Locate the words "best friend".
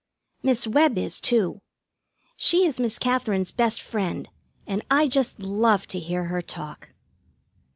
3.51-4.29